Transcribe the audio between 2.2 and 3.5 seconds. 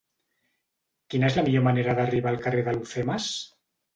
al carrer d'Alhucemas?